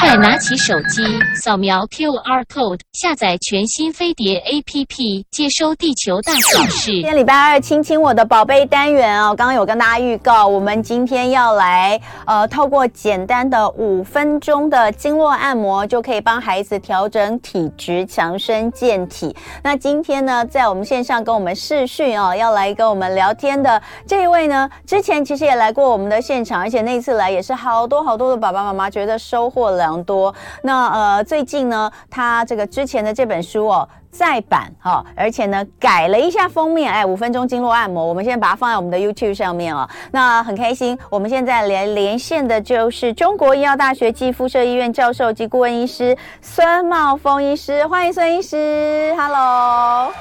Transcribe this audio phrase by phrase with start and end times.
[0.00, 1.02] 快拿起手机，
[1.36, 6.90] 扫描 QR code，下载全新飞碟 APP，接收地球大小事。
[6.92, 19.36] 今天礼拜二，亲亲我的宝贝单元哦，刚刚有跟大家预告，我们今天要来呃，透过简单的五分钟的经络按摩，就可以帮孩子调整体质、强身健体。
[19.62, 30.34] 那今天呢，在我们线上跟我们视讯哦，要来跟我们聊天的这一位呢，之前其实也来过我们的现场，而且那次来也是好多好多的爸爸妈妈觉得收获了良多。
[30.62, 33.88] 那呃，最近呢，他这个之前的这本书哦。
[34.12, 39.88] 再版哈，而且呢改了一下封面，哎，五分钟经络按摩，我们现在把它放在我们的 YouTube 上面哦。
[40.10, 50.12] 那很开心，我们现在连连线的就是中国医药大学暨附设医院教授及顾问医师孙茂峰医师，欢迎孙医师，Hello。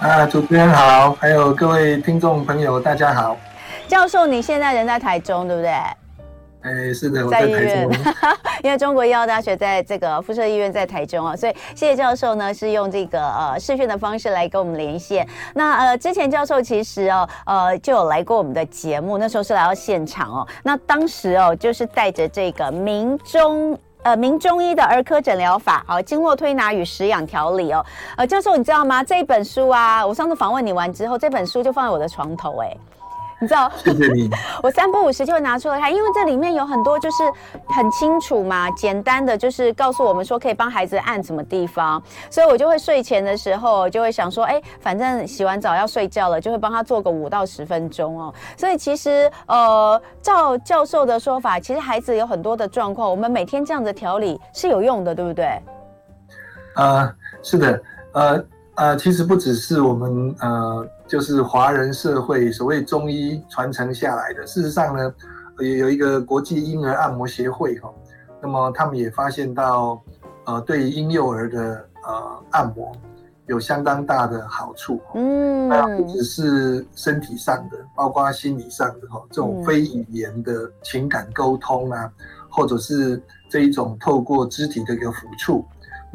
[0.00, 3.38] 啊，主持人好，还有各位听众朋友，大家好。
[3.88, 5.72] 教授，你现在人在台中，对不对？
[6.64, 7.92] 哎，是的，我在台中。
[8.64, 15.28] 因为中国医药大学在这个附设医院在台中啊，所以谢谢教授呢是用这个呃视讯的方式来跟我们连线。
[15.52, 20.48] 那呃之前教授其实哦呃就有来过我们的节目，那时候是来到现场哦。
[20.62, 27.84] 那当时哦就是带着这个名中呃名中医的儿科诊疗法，好经络推拿与食养调理哦。
[28.16, 29.04] 呃教授你知道吗？
[29.04, 32.74] 这一本书啊，我上次访问你完之后，这本书就放在我的床头哎。
[33.44, 34.30] 你知道，谢谢你。
[34.62, 37.22] 我三不五时就会拿出来看，因为这里面有很多就是
[37.66, 48.32] 很清楚嘛，简单的就是告诉我们说可以帮孩子按什么地方，所以我就会睡前的时候就会想说，哎，反正洗完澡要睡觉了，就会帮他做个五到十分钟哦。
[48.56, 55.60] 所以其实呃，照教授的说法，其实孩子有很多的状况，我们每天这样子调理是有用的，对不对？
[56.76, 58.44] 呃，是的，呃
[58.76, 60.86] 呃，其实不只是我们呃。
[61.06, 64.46] 就是华人社会所谓中医传承下来的。
[64.46, 65.14] 事实上呢，
[65.60, 67.90] 也有一个国际婴儿按摩协会哈，
[68.42, 70.02] 那么他们也发现到，
[70.46, 72.90] 呃，对于婴幼儿的呃按摩
[73.46, 75.00] 有相当大的好处。
[75.14, 82.10] 嗯，不只是身体上的，包括心理上的哈，这种非语言的情感沟通啊，
[82.48, 85.64] 或者是这一种透过肢体的一个抚触。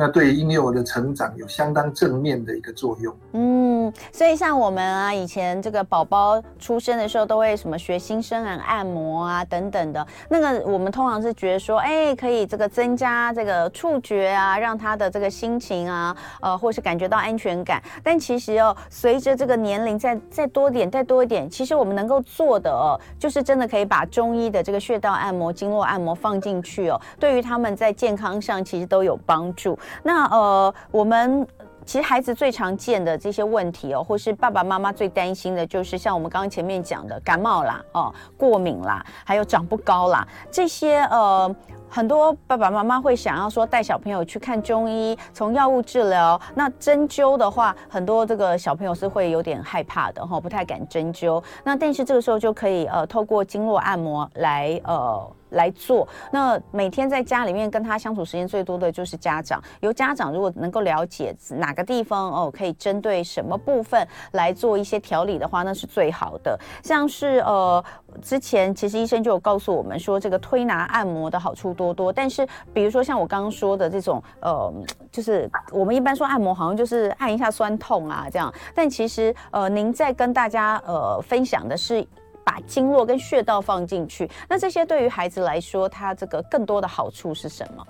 [0.02, 3.14] 那对婴幼儿的成长有相当正面的一个作用。
[3.34, 17.84] 嗯，所以像我们啊，以前这个宝宝出生的时候都会什么学新生儿按摩啊等等的，那个我们通常是觉得说，哎，可以这个增加这个触觉啊，让他的这个心情啊，呃，或是感觉到安全感。
[18.02, 29.78] 但其实哦，随着这个年龄再再多点，再多一点，其实我们能够做的哦，就是真的可以把中医的这个穴道按摩、经络按摩放进去哦，对于他们在健康上其实都有帮助。
[30.04, 31.46] 那呃，我们
[31.86, 41.56] 其实孩子最常见的这些问题哦，或是爸爸妈妈最担心的，就是像我们刚刚前面讲的感冒啦、哦过敏啦，还有长不高啦，这些呃，
[41.90, 46.40] 很多爸爸妈妈会想要说带小朋友去看中医，从药物治疗。
[46.54, 51.44] 那针灸的话，很多这个小朋友是会有点害怕的哈、哦，不太敢针灸。
[51.64, 55.28] 那但是这个时候就可以呃，透过经络按摩来呃。
[55.50, 56.08] 来做。
[56.32, 59.62] 那每天在家里面跟他相处时间最多的就是家长。
[59.82, 66.60] 由家长如果能够了解哪个地方哦，可以针对什么部分来做一些调理的话，那是最好的。
[66.84, 67.84] 像是呃，
[68.22, 72.12] 之前其实医生就有告诉我们说，这个推拿按摩的好处多多。
[72.12, 74.74] 但是比如说像我刚刚说的这种呃，
[75.12, 82.06] 就是我们一般说按摩好像就是按一下酸痛啊这样，但其实呃，您在跟大家呃分享的是。
[82.50, 87.86] 把经络跟穴道放进去，那这些对于孩子来说，他这个更多的好处是什么？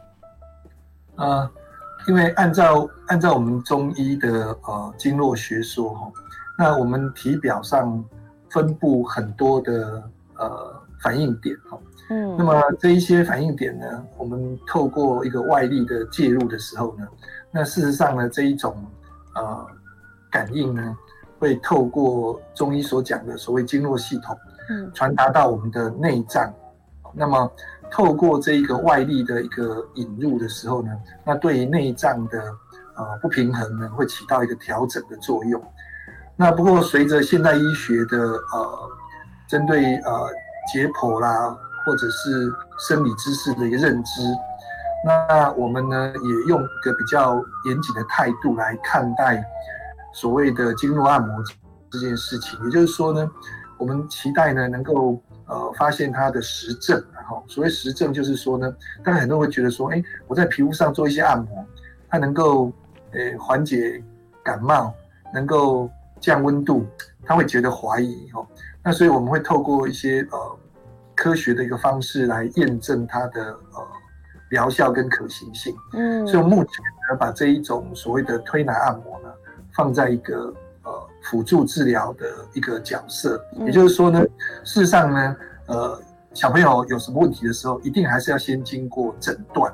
[1.16, 1.50] 呃，
[2.10, 6.12] 因为按照按照我们中医的呃经络学说哈，
[6.58, 8.04] 那我们体表上
[8.50, 10.04] 分布很多的
[10.36, 17.08] 呃反应点哈，嗯，那么这一些反应点呢，我们透过一个外力的介入的时候呢，
[17.50, 18.76] 那事实上呢，这一种
[19.36, 19.66] 呃
[20.30, 20.98] 感应呢，
[21.40, 24.38] 会透过中医所讲的所谓经络系统。
[24.94, 26.54] 传达到我们的内脏，
[27.14, 27.52] 那么
[27.92, 30.90] 透过这一个外力的一个引入的时候呢，
[31.26, 32.40] 那对于内脏的
[32.96, 35.60] 呃不平衡呢，会起到一个调整的作用。
[36.36, 38.90] 那不过随着现代医学的呃
[39.48, 40.30] 针对呃
[40.72, 44.22] 解剖啦，或者是生理知识的一个认知，
[45.04, 49.44] 那我们呢也用一个比较严谨的态度来看待
[50.14, 51.44] 所谓的经络按摩
[51.90, 53.30] 这件事情，也就是说呢。
[53.80, 58.72] 我们期待呢，能够呃发现它的实证，然后所谓实证就是说呢，
[59.04, 61.66] 当然很多人会觉得说，哎，我在皮肤上做一些按摩，
[62.08, 62.72] 它能够
[63.14, 64.04] 呃缓解
[64.44, 64.94] 感冒，
[65.34, 65.90] 能够
[66.20, 66.86] 降温度，
[67.26, 68.46] 他会觉得怀疑哦。
[68.84, 70.60] 那所以我们会透过一些呃
[71.16, 73.88] 科学的一个方式来验证它的呃
[74.50, 75.76] 疗效跟可行性。
[75.94, 79.30] 嗯，所以目前呢，把这一种所谓的推拿按摩呢，
[79.74, 80.54] 放在一个呃
[81.30, 83.40] 辅助治疗的一个角色。
[83.58, 84.20] 嗯、也就是说呢，
[84.64, 85.36] 事实上呢，
[85.68, 86.02] 呃，
[86.34, 89.72] 小朋友有什么问题的时候，一定还是要先经过诊断。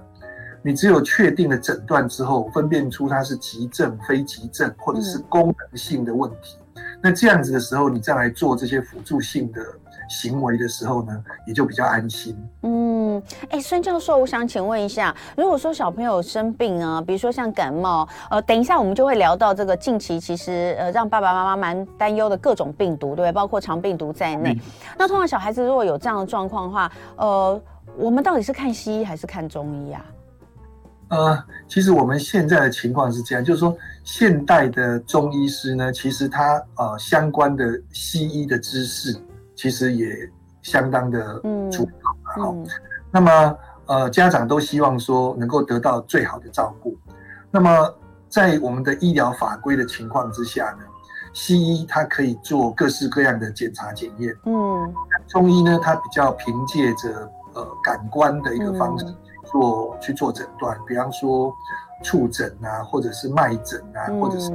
[0.62, 6.58] 你只有确定了诊断之后，分辨出它是急症、非急症，或者是功能性的问题。
[6.74, 9.62] 嗯、那这样子的时候，你再来做这些辅助性的
[10.10, 12.36] 行为的时候呢，也就比较安心。
[12.62, 23.32] 嗯，哎，孙教授，我想请问一下，如果说小朋友生病啊，比如说像感冒，呃，等一下我们就会聊到这个近期其实呃让爸爸妈妈蛮担忧的各种病毒，对不对？
[23.32, 24.54] 包括肠病毒在内。
[24.54, 24.60] 嗯、
[24.98, 27.62] 那通常小孩子如果有这样的状况的话，呃，
[27.98, 30.06] 我们到底是看西医还是看中医啊？
[31.10, 39.16] 呃，其实我们现在的情况是这样，就是说，现代的中医师呢，其实他呃相关的西医的知识，
[39.56, 40.30] 其实也
[40.62, 41.40] 相当的
[41.72, 41.92] 足够
[42.24, 42.44] 嘛。
[42.44, 42.56] 好，
[43.12, 43.58] 那么
[43.88, 46.98] 呃，家长都希望说能够得到最好的照顾。
[47.50, 47.94] 那么
[48.30, 50.86] 在我们的医疗法规的情况之下呢，
[51.34, 54.36] 西医它可以做各式各样的检查检验。
[54.46, 54.94] 嗯，
[55.28, 59.06] 中医呢，它比较凭借着呃感官的一个方式。
[59.46, 61.54] 去做去做诊断，比方说
[62.04, 64.52] 触诊啊，或者是脉诊啊，或者是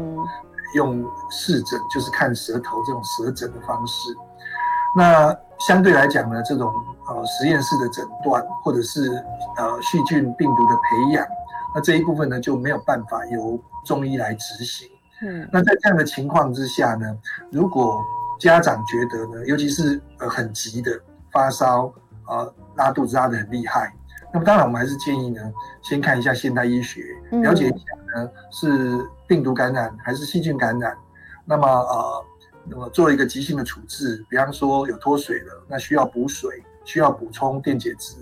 [0.74, 4.14] 用视诊，就是看舌头这种舌诊的方式。
[4.96, 6.72] 那相对来讲呢，这种
[7.08, 9.10] 呃实验室的诊断，或者是
[9.56, 11.26] 呃细菌病毒的培养，
[11.74, 14.88] 那这一部分呢就没有办法由中医来执行。
[15.22, 17.16] 嗯，那在这样的情况之下呢，
[17.52, 18.02] 如果
[18.38, 20.90] 家长觉得呢，尤其是呃很急的
[21.30, 21.86] 发烧
[22.24, 23.92] 啊、呃，拉肚子拉得很厉害。
[24.32, 25.42] 那么当然，我们还是建议呢，
[25.82, 27.02] 先看一下现代医学，
[27.42, 27.84] 了解一下
[28.14, 30.96] 呢是病毒感染还是细菌感染。
[31.44, 32.24] 那么呃，
[32.64, 38.14] 那么做一个急性的处置，比方说有脱水了，那需要补水，需要补充电解质。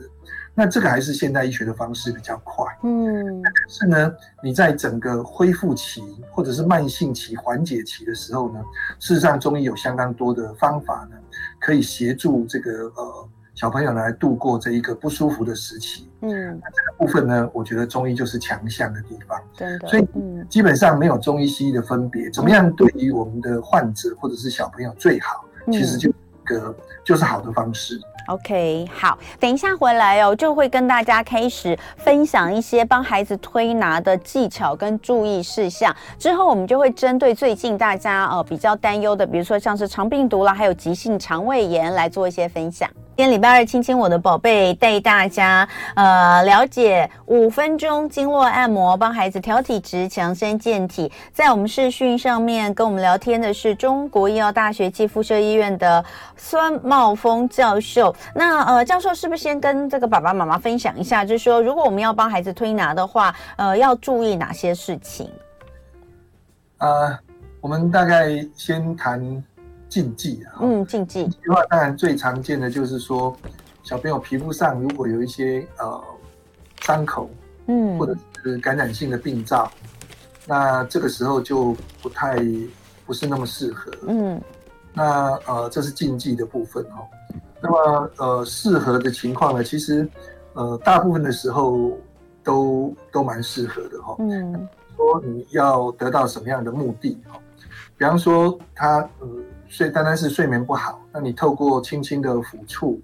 [0.55, 2.67] 那这个还是现代医学的方式比较快。
[2.83, 4.13] 嗯，但是呢，
[4.43, 8.61] 你在整个恢复期或者是慢性期缓解期的时候呢，
[8.99, 11.17] 事实上中医有相当多的方法呢，
[11.61, 13.29] 可以协助这个呃。
[13.59, 16.31] 小朋友来度过这一个不舒服的时期，嗯，
[16.63, 20.07] 那这个部分呢，我觉得中医就是强项的地方，真的，所以
[20.49, 26.15] 基本上没有中医西医的分别，怎么样对于我们的患者或者是小朋友最好，其实就一
[26.45, 26.73] 个
[27.05, 28.01] 就是好的方式。
[28.29, 35.93] OK，好，等一下回来哦，就会跟大家开始分享一些帮孩子推拿的技巧跟注意事项。
[36.17, 42.89] 之后我们就会针对最近大家呃比较担忧的，比如说像是肠病毒啦，还有急性肠胃炎来做一些分享。
[43.19, 51.11] 今天礼拜二，亲亲我的宝贝，带大家呃了解五分钟经络按摩，帮孩子调体质、强身健体。
[51.33, 56.05] 在我们视讯上面跟我们聊天的是中国医药大学暨附设医院的
[56.37, 58.15] 孙茂峰教授。
[58.33, 65.29] 那呃，教授是不是先跟这个爸爸妈妈分享一下，就是说如果我们要帮孩子推拿的话，呃，要注意哪些事情？
[66.79, 67.19] 呃，
[67.61, 69.43] 我们大概先谈。
[69.89, 71.25] 禁忌啊，嗯，禁忌。
[71.25, 73.35] 的话，当然最常见的就是说，
[73.83, 76.05] 小朋友皮肤上如果有一些呃
[76.83, 77.31] 伤口，
[77.67, 79.71] 嗯，或者是感染性的病灶，
[80.47, 82.37] 那这个时候就不太
[83.07, 84.41] 不是那么适合，嗯，
[84.93, 87.09] 那呃这是禁忌的部分哦。
[87.61, 90.07] 那么呃适合的情况呢，其实
[90.53, 91.99] 呃大部分的时候
[92.45, 97.41] 都都蛮适合的哈，嗯，说你要得到什么样的目的哈，
[97.97, 99.29] 比方说他呃。
[99.69, 103.01] 睡单单是睡眠不好，那你透过轻轻的抚触，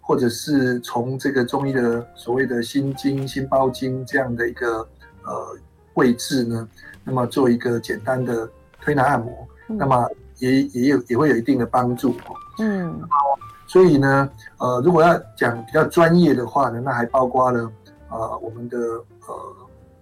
[0.00, 4.78] 或者是从这个中医的所谓的心经、心包经这样的一个
[5.22, 5.56] 呃
[5.94, 6.68] 位置呢，
[7.04, 8.50] 那么做一个简单的
[8.82, 12.14] 推拿按摩，嗯、那么也也有也会有一定的帮助。
[12.58, 13.00] 嗯，
[13.68, 17.70] 所以呢，呃，如果要讲比较专业的话呢，那还包括了
[18.10, 19.34] 呃我们的呃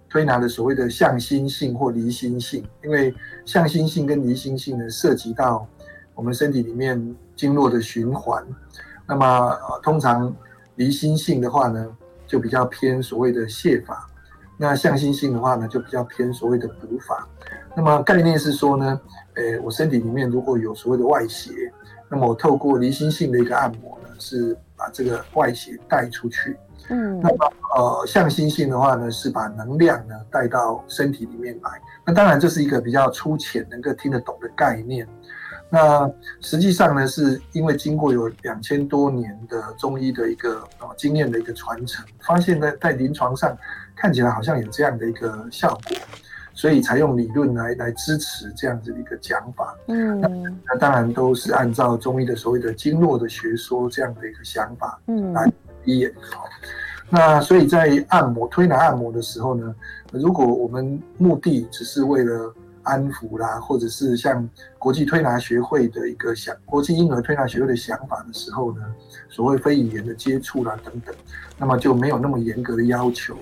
[0.09, 3.13] 推拿的所谓的向心性或离心性，因为
[3.45, 5.67] 向心性跟离心性呢涉及到。
[6.17, 8.43] 我们身体里面经络的循环，
[9.05, 10.35] 那么呃，通常
[10.75, 11.87] 离心性的话呢，
[12.25, 13.95] 就比较偏所谓的泻法；
[14.57, 17.27] 那向心性的话呢，就比较偏所谓的补法。
[17.75, 18.99] 那么概念是说呢，
[19.35, 21.51] 诶，我身体里面如果有所谓的外邪，
[22.09, 26.57] 那么我透过离心性的一个按摩呢，是把这个外邪带出去。
[26.89, 31.79] 嗯，那么呃，向心性的话呢，是把能量呢带到身体里面来。
[32.03, 35.07] 那当然这是一个比较粗浅、能够听得懂的概念。
[35.69, 36.09] 那
[36.39, 43.55] 实际上呢，是因为经过有两千多年的中医的一个呃经验的一个传承，发现在，在临床上
[43.95, 45.97] 看起来好像有这样的一个效果，
[46.53, 49.75] 所以才用理论来来支持这样子的一个讲法。
[49.87, 50.29] 嗯，那
[50.67, 55.51] 那当然都是按照中医的所谓的经络的学说这样的一个想法，嗯，来
[55.83, 56.13] 演。
[57.09, 59.75] 那所以在按摩推拿按摩的时候呢，
[60.11, 62.53] 如果我们目的只是为了
[62.87, 68.81] 安抚啦，或者是像国际推拿学会的一个想，国际婴儿推拿学会的想法的时候呢，
[69.29, 71.13] 所谓非语言的接触啦等等，
[71.57, 73.37] 那么就没有那么严格的要求。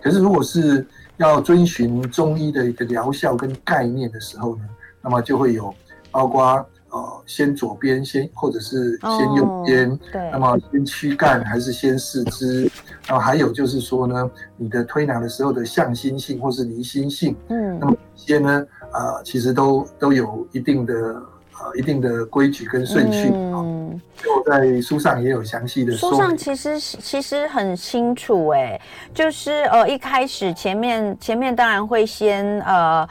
[0.00, 0.86] 可是如果是
[1.16, 4.64] 要遵循中医的一个疗效跟概念的时候呢，
[5.02, 5.74] 那么就会有
[6.10, 6.64] 包括。
[6.94, 12.70] 呃，先左边，先或者是先右边，哦，对，那么先躯干还是先四肢？
[13.08, 26.10] 然后还有就是说呢，你的推拿的时候的向心性或是离心性，嗯，那么这些呢，呃，其实都都有一定的呃一定的规矩跟顺序，嗯，就在书上也有详细的说。
[26.10, 28.80] 书上其实其实很清楚，哎，
[29.12, 33.06] 就是呃一开始前面前面当然会先呃。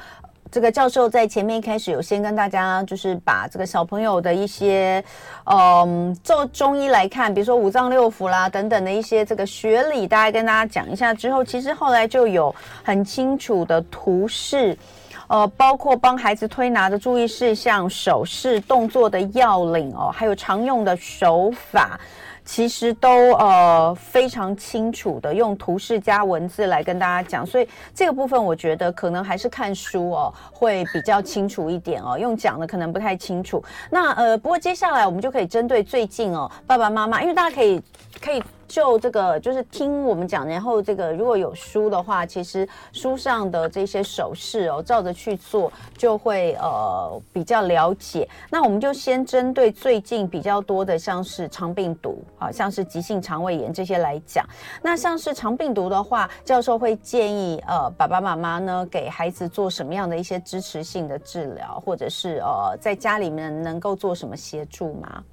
[0.53, 5.03] 这个教授在前面一开始有先跟大家，就是把这个小朋友的一些，
[5.45, 14.77] 嗯，做中医来看，比如说五脏六腑啦等等的一些这个学理，大概跟大家讲一下之后，其实后来就有很清楚的图示，
[15.27, 21.99] 呃，包括帮孩子推拿的注意事项、手势、动作的要领哦，还有常用的手法。
[22.45, 27.65] 其实都呃非常清楚的用图示加文字来跟大家讲，所以
[27.95, 33.63] 这个部分我觉得可能还是看书哦会比较清楚一点哦，用讲的可能不太清楚。
[33.89, 37.81] 那呃不过接下来我们就可以针对最近哦爸爸妈妈，因为大家可以
[38.19, 38.43] 可以。
[38.73, 48.27] 就这个就是听我们讲，然后这个如果有书的话，其实书上的这些手势哦，照着去做就会呃比较了解。
[48.49, 54.43] 那我们就先针对最近比较多的，像是肠病毒啊，像是急性肠胃炎这些来讲。
[54.81, 65.23] 那像是肠病毒的话，教授会建议呃爸爸妈妈呢给孩子做什么样的一些支持性的治疗，或者是呃在家里面能够做什么协助吗？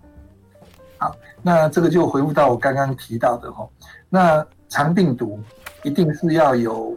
[1.00, 3.66] 好，那这个就回复到我刚刚提到的哈，
[4.10, 5.40] 那肠病毒
[5.82, 6.94] 一定是要有，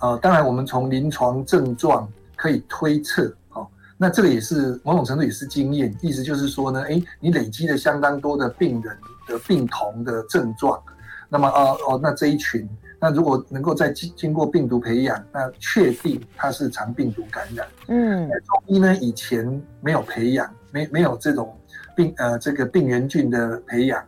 [0.00, 3.68] 呃，当然我们从临床症状可以推测，哦，
[3.98, 8.96] 那这个也是某种程度也是经验，意思就是说呢，诶，你累积了相当多的病人
[9.28, 10.82] 的病童的症状，
[11.28, 12.66] 那么哦哦，那这一群，
[12.98, 21.54] 那如果能够再经经过病毒培养，那确定它是肠病毒感染，嗯，中医呢以前没有培养，没没有这种。
[21.94, 24.02] 病呃，这个病原菌的培养，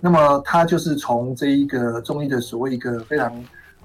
[0.00, 3.32] 那么它就是从这一个中医的所谓一个非常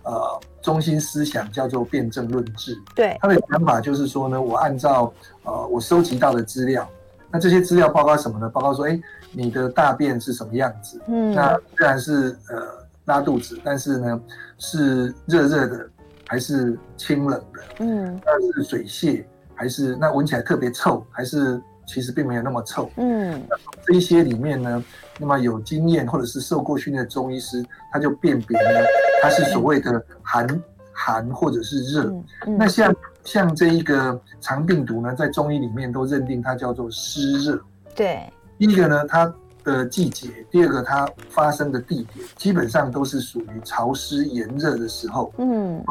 [0.04, 2.78] 呃中心思想叫做辨证论治。
[2.96, 5.12] 对，他的想法就是说呢，我按照
[5.44, 6.88] 呃我收集到的资料，
[7.32, 8.50] 那这些资料包括什么呢？
[8.50, 9.00] 包括说，哎，
[9.32, 11.02] 你的大便是什么样子？
[11.08, 14.22] 嗯，那虽然是呃拉肚子，但是呢
[14.58, 15.90] 是热热的
[16.28, 17.60] 还是清冷的？
[17.80, 19.24] 嗯，那是水泻
[19.56, 21.62] 还是那闻起来特别臭还是？
[21.90, 22.90] 其实并没有那么臭。
[22.98, 23.42] 嗯，
[23.86, 24.84] 这一些里面呢，
[25.18, 28.86] 那么有经验或者是受过训练的中医师，他就辨别呢，
[29.22, 30.48] 它是所谓的寒
[30.94, 32.04] 寒或者是热。
[32.04, 37.60] 嗯嗯、那像像这一个肠病毒呢，在中医里面都认定它叫做湿热。
[37.96, 45.34] 对，第一个呢，它的季节；第二个，它发生的地点，基本上都是属于潮湿炎热的时候。
[45.38, 45.84] 嗯。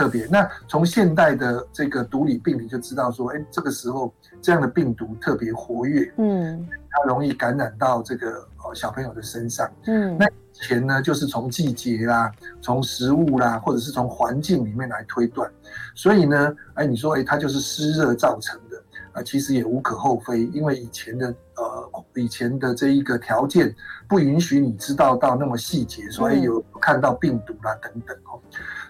[0.00, 15.50] 特别，那从现代的这个毒理病理就知道说，哎，这个时候这样的病毒特别活跃，嗯，它容易感染到这个呃小朋友的身上，嗯，那以前呢就是从季节啦，从食物啦，或者是从环境里面来推断，
[15.94, 18.69] 所以呢，哎，你说哎，它就是湿热造成的
[19.12, 23.74] 啊，呃，其实也无可厚非，因为以前的呃以前的这一个条件
[24.08, 28.40] 不允许你知道到那么细节，所以有看到病毒啦等等哦。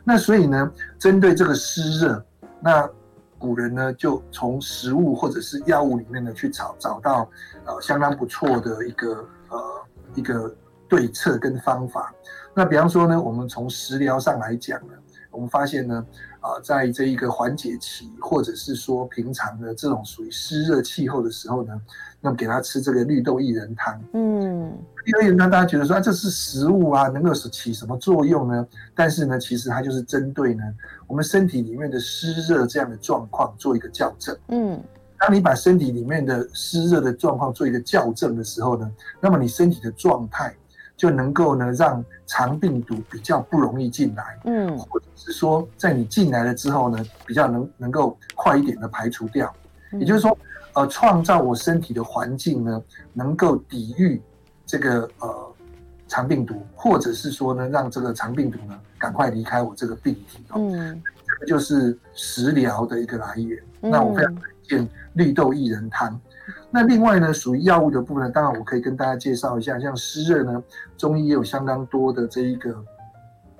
[0.04, 2.24] 那所以呢，针对这个湿热，
[2.60, 2.88] 那
[3.38, 7.28] 古人呢就从食物或者是药物里面呢去找找到
[7.64, 9.58] 呃相当不错的一个呃
[10.14, 10.54] 一个
[10.88, 12.14] 对策跟方法。
[12.54, 14.94] 那比方说呢，我们从食疗上来讲呢，
[15.30, 16.04] 我们发现呢，
[16.40, 21.80] 啊、呃，在这一个缓解期或者是说平常的这种属于湿热气候的时候呢。
[22.22, 24.70] 那么给他吃这个绿豆薏仁汤，嗯，
[25.06, 28.66] 绿豆薏仁汤大家觉得说啊，这是食物啊，能够起什么作用呢？
[28.94, 30.62] 但是呢，其实它就是针对呢
[31.06, 34.36] 我们身体里面的湿热这样的状况做一个校正。
[34.48, 34.78] 嗯，
[35.18, 40.54] 当你把身体里面的湿热的状况做一个校正的时候呢，那么你身体的状态
[41.00, 49.50] 就能够呢让肠病毒比较不容易进来，嗯，或者是说在你进来了之后呢，比较能能够快一点的排除掉，
[49.92, 50.36] 也就是说。
[50.72, 52.80] 呃，创造我身体的环境呢，
[53.12, 54.22] 能够抵御
[54.64, 55.54] 这个呃
[56.06, 60.60] 肠病毒，或者是说呢，让这个肠病毒呢赶快离开我这个病体哦。
[60.60, 63.60] 嗯，这个就是食疗的一个来源。
[63.80, 66.20] 嗯、那我非常推荐绿豆薏仁汤。
[66.70, 70.62] 那另外呢，属于药物的部分呢，当然我可以跟大家介绍一下，像湿热呢，
[70.96, 72.72] 中医也有相当多的这一个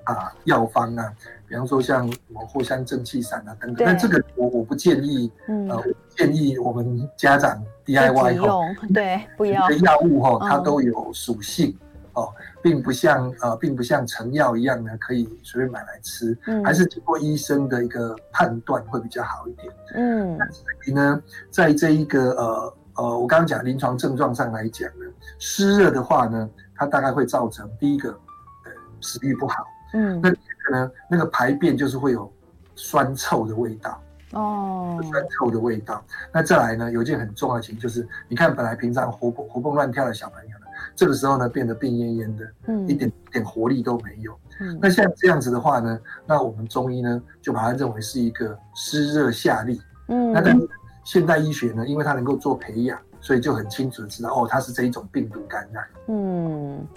[0.05, 1.13] 啊药方啊，
[1.47, 3.75] 比方说像什么藿香正气散啊等等。
[3.75, 5.69] 对但这个我我不建议，嗯、
[6.09, 8.61] 建议我们家长 DIY 哈，
[8.93, 9.67] 对，不要。
[9.67, 11.77] 的药物哈、它都有属性
[12.13, 19.73] 哦，并不像呃，并不像成药一样呢，可以随便买来吃，嗯、还是经过医生的一个判断会比较好一点。
[19.95, 25.05] 嗯，那所以呢，在这一个呃呃，我刚刚讲临床症状上来讲呢，
[25.39, 29.65] 湿热的话呢，它大概会造成第一个，呃，食欲不好。
[29.93, 32.31] 嗯，那第二个呢，那个排便就是会有
[32.75, 34.01] 酸臭的味道。
[34.33, 36.01] 哦，酸臭的味道。
[36.31, 40.60] 那再来呢，有一件很重要的情，就是你看，本来平常活蹦活蹦乱跳的小朋友呢，
[40.95, 44.37] 这个时候呢，变得病恹恹的，嗯，一点一点活力都没有。
[44.59, 49.79] 嗯，那像这样子的话呢，那我们中医呢，就把它认为是一个湿热下痢。
[50.07, 50.69] 嗯，那但是
[51.03, 55.85] 现代医学呢，因为它能够做培养，所以就很清楚的知道，哦，它是这一种病毒感染。
[56.07, 56.87] 嗯。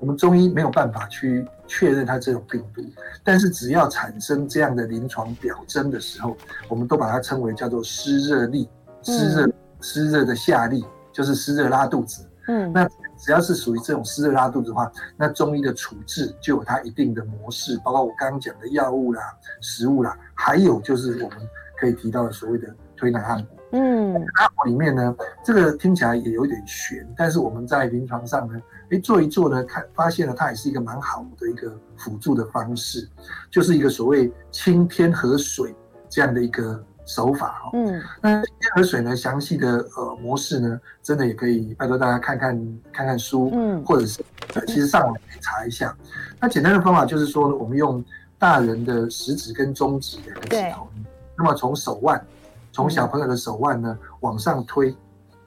[0.00, 2.82] 我们中医没有办法去确认它这种病毒，
[3.22, 6.36] 但是只要产生这样的临床表征的时候，
[6.68, 8.66] 我们都把它称为叫做湿热痢，
[9.00, 9.48] 湿热
[9.80, 12.28] 湿热的下痢，就是湿热拉肚子。
[12.48, 12.82] 嗯，那
[13.22, 19.22] 只要是属于这种湿热拉肚子的话，那中医的处置就有它一定的模式，包括我刚刚讲的药物啦、
[19.60, 21.38] 食物啦，还有就是我们
[21.78, 23.46] 可以提到的所谓的推拿按摩。
[23.74, 25.14] 嗯，按摩里面呢，
[25.44, 28.60] 这个听起来也有点悬，但是我们在临床上呢。
[28.90, 33.08] 哎，做一做呢，看发现了它也是一个蛮好的一个辅助的方式，
[33.50, 35.74] 就是一个所谓清天河水
[36.10, 37.70] 这样的一个手法哈。
[37.72, 45.96] 嗯，那清天河水呢，详细的呃模式呢，真的也可以拜托大家看看看看书，嗯，或者是呃其实上网可以查一下。
[46.40, 48.04] 那简单的方法就是说呢，我们用
[48.38, 51.02] 大人的食指跟中指两个指头，对
[51.36, 52.24] 那么从手腕，
[52.72, 54.94] 从小朋友的手腕呢往上推，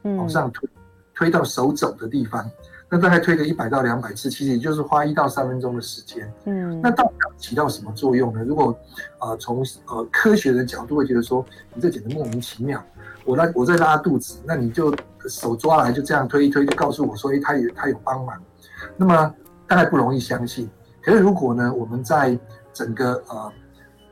[0.04, 0.70] 嗯，往上推，
[1.14, 2.50] 推到手肘的地方。
[2.96, 6.32] 那大概推个一百到两百次，其实也就是花一到三分钟的时间。
[6.46, 8.42] 嗯，那到底起到什么作用呢？
[8.46, 8.74] 如果
[9.20, 12.82] 呃从呃科学的角度会觉得说，你这简直莫名其妙。
[13.26, 14.96] 我在我在拉肚子，那你就
[15.28, 18.42] 手抓来就这样推一推，就告诉我说，哎，他有他有帮忙。
[18.96, 19.36] 那么
[19.68, 20.70] 大概不容易相信。
[21.04, 22.40] 可是如果呢，我们在
[22.72, 23.52] 整个呃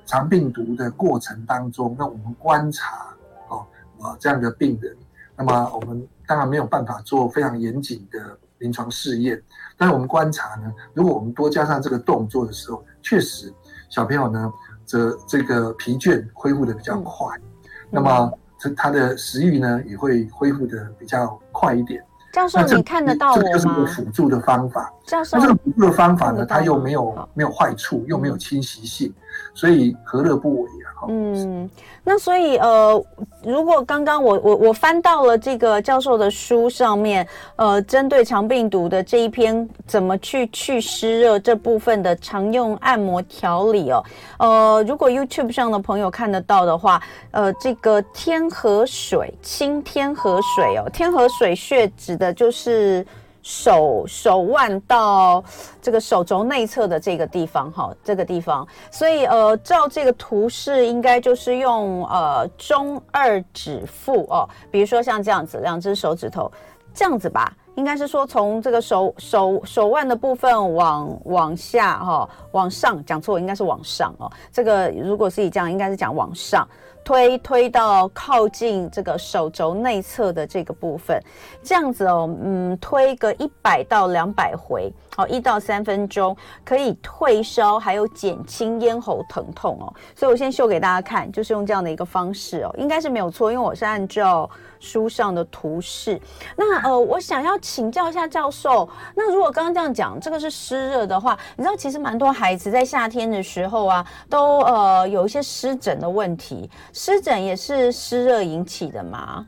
[0.05, 3.15] 肠病毒的过程当中，那我们观察
[3.47, 3.65] 哦
[3.99, 4.93] 呃这样的病人，
[5.37, 8.37] 那么我们当然没有办法做非常严谨的。
[8.63, 9.39] 临床试验，
[9.77, 13.53] 但是我们观察呢，如果我们多加上这个动作的时候，确实
[13.89, 14.51] 小朋友呢，
[14.85, 17.43] 这这个疲倦恢复的比较快，嗯、
[17.91, 22.01] 那么这他的食欲呢也会恢复的比较快一点。
[22.31, 23.43] 教授，你看得到我吗？
[23.43, 24.91] 这就是一个辅助的方法。
[25.05, 29.13] 教授，那这个辅助的方法呢，它又没有没有坏处，又没有侵袭性，
[29.53, 31.05] 所以何乐不为啊？
[31.09, 31.69] 嗯，
[32.01, 33.05] 那所以呃，
[33.43, 44.01] 如果刚刚我我我翻到了这个教授的书上面，呃，针对肠病毒的这一篇怎么去去湿热这部分的常用按摩调理哦，
[44.39, 53.05] 呃，如果 YouTube 上的朋友看得到的话，呃，这个天河水，清天河水哦，天河水穴指的就是。
[53.43, 55.43] 手手腕到
[55.81, 66.51] 这个手肘内侧的这个地方，哈，这个地方，所以呃，照这个图示，应该就是用呃中二指腹哦，比如说像这样子，两只手指头
[66.93, 74.31] 这样子吧，应该是说从这个手手手腕的部分往往下哈、往上，讲错，应该是往上哦。
[74.51, 76.67] 这个如果是以这样，应该是讲往上。
[77.03, 81.21] 推推到靠近这个手肘内侧的这个部分，
[81.61, 89.93] 这样子哦，嗯，推个一百到两百回，好，一到三分钟可以退烧，还有减轻咽喉疼痛哦。
[90.15, 94.49] 所以我先秀给大家看，就是用这样的一个方式哦，应该是没有错，因为我是按照
[94.79, 96.19] 书上的图示。
[96.55, 106.67] 那呃，我想要请教一下教授，那如果刚刚这样讲，这个是湿热的话，你知道其实蛮多孩子在夏天的时候啊，都呃有一些湿疹的问题。
[106.91, 109.45] 湿疹也是湿热引起的吗？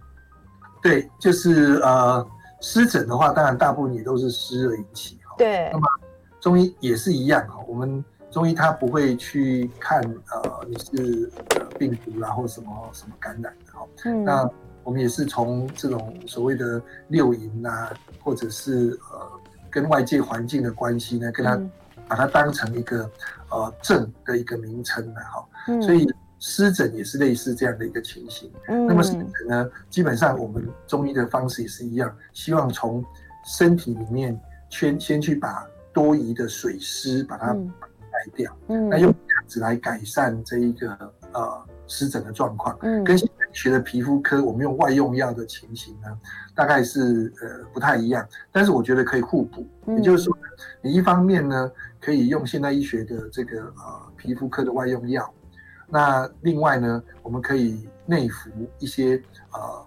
[0.84, 2.24] 对，就是呃，
[2.62, 5.18] 湿疹的话，当然大部分也都是湿热引起。
[5.38, 5.88] 对，那么
[6.40, 13.88] 中医也是一样哈，我们中医他不会去看呃你是呃病毒然后什么什么感染的哈。
[14.06, 14.24] 嗯。
[14.24, 14.50] 那
[14.84, 17.92] 我们也是从这种所谓的六淫啊，
[18.24, 19.32] 或者是呃
[19.70, 21.60] 跟外界环境的关系呢，跟他
[22.08, 23.10] 把它当成一个
[23.50, 25.46] 呃症的一个名称的哈。
[25.68, 25.82] 嗯。
[25.82, 26.08] 所以。
[26.38, 28.52] 湿疹也是类似这样的一个情形。
[28.68, 33.04] 嗯，那么湿疹呢，基本上我们中医的方式也是一样，希望从
[33.46, 34.40] 身体里面
[34.76, 38.58] 先先去把多余的水湿把它排掉。
[38.68, 40.90] 嗯，那用这样子来改善这一个
[41.32, 42.78] 呃湿疹的状况。
[42.82, 46.20] 嗯，跟现在学的皮肤科，我们用外用药的情形呢，
[46.54, 49.66] 大概是呃不太一样，但是我觉得可以互补。
[49.88, 50.38] 也就是说，
[50.82, 55.34] 你一方面呢可以用现代医学的这个呃皮肤科的外用药，
[55.88, 59.86] 那另外呢，我们可以内服一些呃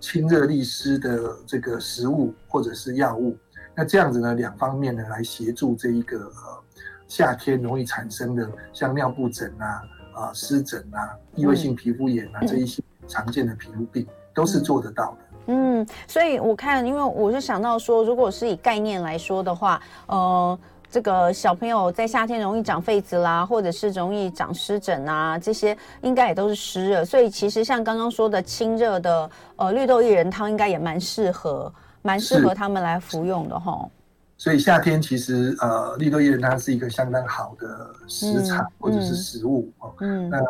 [0.00, 3.36] 清热利湿的这个食物或者是药物。
[3.78, 6.62] 那这样子呢，两方面呢来协助这一个呃
[7.06, 9.82] 夏天容易产生的像尿布疹啊。
[10.18, 15.18] 啊，湿疹啊，异位性皮肤炎啊，嗯、这一些常见的皮肤病都是做得到的。
[15.46, 20.58] 嗯，所以我看，因为我是想到说，如果是以概念来说的话，呃，
[20.90, 27.04] 这个小朋友在夏天容易长痱子啦，或者是容易长湿疹啊，这些应该也都是湿热。
[27.04, 31.72] 所以其实像刚刚说的清热的呃绿豆薏仁汤，应该也蛮适合，
[32.08, 33.86] 蛮适合他们来服用的哈。
[34.38, 40.40] 所以夏天其实呃，绿豆薏仁它是一个相当好的食材或者是食物哦，嗯，那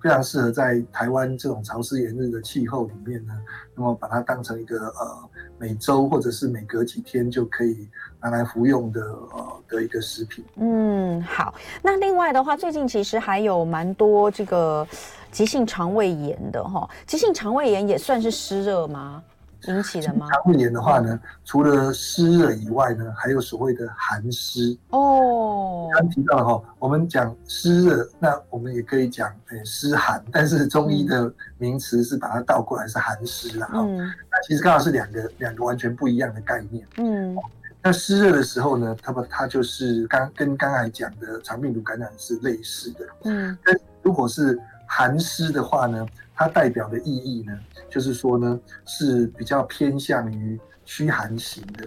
[0.00, 3.32] 非常适合在台湾这种潮湿炎热的气候里面呢，
[3.74, 5.28] 那么把它当成一个呃
[5.58, 7.88] 每周或者是每隔几天就可以
[8.20, 10.44] 拿来服用的呃的一个食品。
[10.56, 11.54] 嗯，好。
[11.82, 14.86] 那另外的话，最近其实还有蛮多这个
[15.32, 19.22] 急性肠胃炎的哈，急性肠胃炎也算是湿热吗？
[19.66, 20.28] 引起的吗？
[20.30, 25.90] 肠胃炎的话呢，除了湿热以外呢，还有所谓的寒湿哦。
[25.92, 33.80] 刚提到了哈，我们讲湿热，那我们也可以讲诶湿寒，但是中医的名词是把它倒过来是寒湿了哈。
[33.80, 33.98] 嗯。
[33.98, 36.86] 那其实刚好是两个两个完全不一样的概念。
[36.98, 37.36] 嗯。
[37.82, 43.06] 那湿热的时候呢，它不它就是刚跟刚才讲的肠病毒感染是类似的。
[43.24, 43.56] 嗯。
[43.64, 46.06] 但如果是寒湿的话呢，
[46.38, 47.58] 它代表的意义呢，
[47.90, 51.84] 就是说呢，是比较偏向于虚寒型的。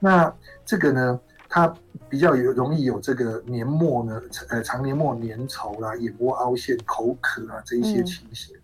[0.00, 0.34] 那
[0.64, 1.72] 这个呢，它
[2.08, 8.56] 比较有容易有这个年末呢，呃，肠黏膜粘稠啦、眼窝凹陷、口渴啊这一些情形。
[8.56, 8.60] 嗯、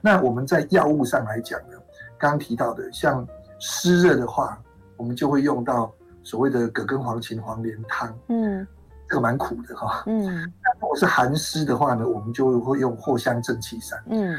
[0.00, 1.78] 那我们在药物上来讲呢，
[2.18, 3.24] 刚刚提到的，像
[3.60, 4.60] 湿热的话，
[4.96, 8.12] 我们就会用到所谓的葛根黄芩黄连汤。
[8.26, 8.66] 嗯。
[9.08, 10.24] 这个蛮苦的哈，嗯，
[10.62, 14.38] 那如果是寒湿的话呢，我们就会用藿香正气散，嗯，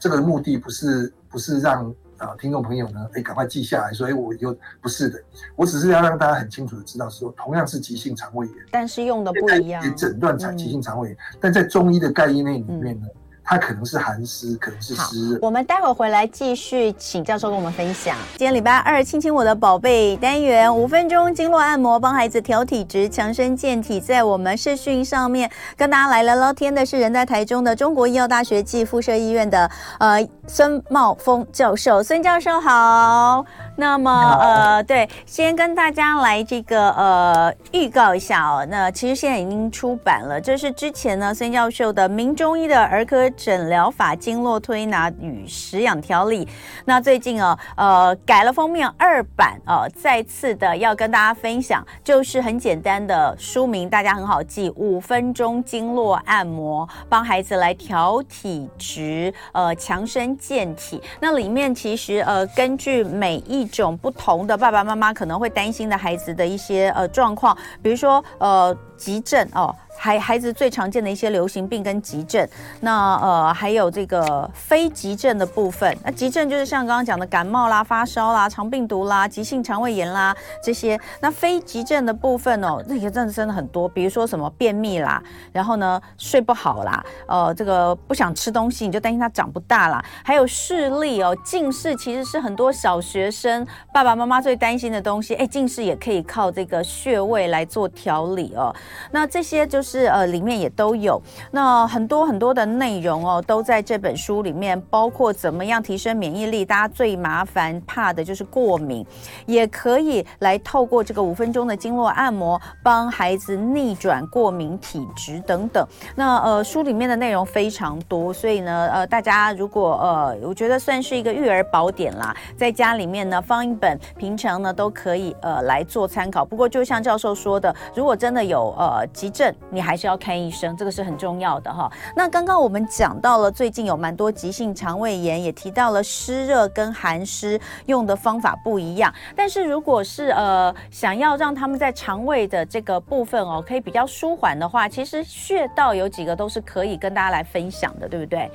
[0.00, 1.88] 这个目的不是不是让
[2.18, 5.20] 啊、呃、听众朋友呢，哎赶快记下来，所以我又不是的，
[5.56, 13.06] 我只是要让大家很清楚的知道说，同样是急性肠胃炎，但是用的不一样，也诊断成急性肠胃炎，嗯、但在中医的概念里面呢。
[13.06, 13.19] 嗯
[13.50, 15.38] 它可能是寒湿，可能是湿热。
[15.42, 18.16] 我们待会儿回来继续请教授跟我们分享。
[18.36, 24.00] 今天礼拜二，亲亲我的宝贝单元，五分钟经络按摩，帮孩子调体质、强身健体。
[24.00, 33.44] 在我们视讯上面跟大家来聊聊天的是人在台中的中国医药大学暨附设医院的呃孙茂峰教授，孙教授好。
[33.80, 38.66] 那么呃，对，先跟大家来这个呃预告一下哦。
[38.68, 46.44] 那其实现在已经出版了，这是之前呢孙教授的《名中医的儿科诊疗法经络推拿与食养调理》。
[46.84, 61.00] 那最近哦呃改了封面二版哦，再次的要跟大家分享，就是很简单的书名，大家很好记，五分钟经络按摩，帮孩子来调体质，呃强身健体。
[61.18, 69.74] 那里面其实呃根据每一种不同的爸爸妈妈可能会担心的孩子的一些呃状况，比如说呃急症哦。
[70.02, 72.48] 孩孩子最常见的一些流行病跟急症，
[72.80, 75.94] 那呃还有这个非急症的部分。
[76.02, 80.34] 那急症就是像刚刚讲的感冒啦、发烧啦、肠病毒啦、急性肠胃炎啦
[80.64, 80.98] 这些。
[81.20, 90.02] 那非急症的部分哦，那些真的真的很多，比如说什么便秘啦，然后呢睡不好啦，呃这个不想吃东西，你就担心他长不大啦。
[90.24, 95.34] 还有视力哦，近视其实是很多小学生爸爸妈妈最担心的东西。
[95.34, 98.74] 哎，近视也可以靠这个穴位来做调理哦。
[99.10, 100.10] 那这些就是。
[100.10, 101.22] 呃，里面也都有
[101.52, 106.64] 那很多很多的内容哦，都在这本书里面，包括怎么样提升免疫力。
[106.64, 109.06] 大家最麻烦怕的就是过敏，
[109.46, 115.86] 也可以来透过这个五分钟的经络按摩，帮孩子逆转过敏体质等等。
[116.16, 126.44] 那呃，书里面的内容非常多，所以呢，呃，大家如果呃，我觉得算是一个育儿宝典啦，在家里面呢放一本，平常呢都可以呃来做参考。
[126.44, 131.90] 不过就像教授说的，如果真的有呃急症，你还是要看医生，这个是很重要的哈。
[132.16, 139.12] 那刚刚我们讲到了，最近有蛮多急性肠胃炎，也提到了湿热跟寒湿用的方法不一样。
[139.36, 148.50] 但是如果是呃想要让他们在肠胃的这个部分哦，可以比较舒缓的话，其实穴道有几个都是可以跟大家来分享的，对不对？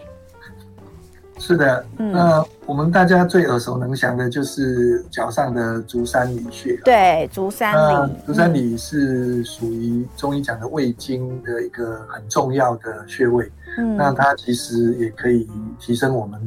[1.37, 6.79] 是的，嗯，那我们大家最耳熟能详的就是脚上的足三里穴。
[6.83, 13.51] 对，足三里，足三里是属于中医讲的胃经的一个很重要的穴位。
[13.77, 15.47] 嗯，那它其实也可以
[15.79, 16.41] 提升我们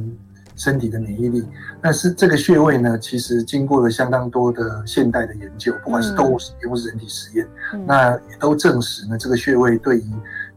[0.55, 1.45] 身体的免疫力。
[1.81, 10.03] 但是这个穴位呢，其实经过了相当多的现代的研究，不管是动物实验或是人体实验，嗯、那也都证实呢，这个穴位对于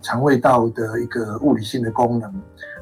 [0.01, 2.35] 肠胃道的一个物理性的功能，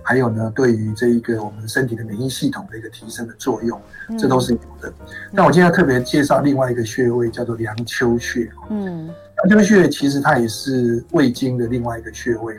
[0.03, 3.81] 还有呢，对于这一个我们身体的免疫系统的一个提升的作用，
[4.19, 4.93] 这都是有的。
[5.31, 8.51] 那、嗯、我今天要特别介绍另外一个穴位，叫做梁丘穴。
[8.71, 9.09] 嗯，
[9.45, 12.57] 梁丘穴其实它也是胃经的另外一个穴位，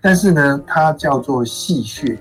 [0.00, 2.18] 但是呢，它叫做细穴。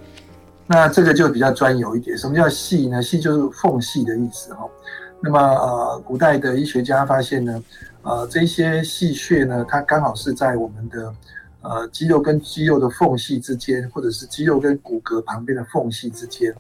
[0.68, 3.00] 那这个就比较专有一点，什么叫细呢？
[3.02, 4.68] 细就是缝隙的意思哈。
[5.22, 7.64] 那么呃，古代的医学家发现呢，
[8.02, 11.14] 呃，这些细穴呢，它刚好是在我们的
[11.70, 16.54] 呃肌肉跟肌肉的缝隙之间，或者是肌肉跟骨骼旁边的缝隙之间。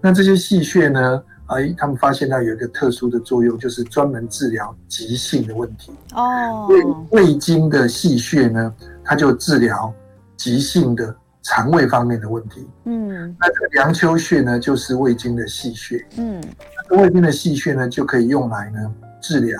[0.00, 5.92] 那这些细穴呢，哎，他们发现它有一个特殊的作用，就是专门治疗急性的问题。
[6.14, 9.92] 哦，胃胃经的细穴呢，它就治疗
[10.36, 11.14] 急性的。
[11.44, 16.42] 肠胃方面的问题，嗯，那这个梁丘穴呢，就是胃经的细穴，嗯，
[16.90, 19.58] 胃经的细穴呢，就可以用来呢治疗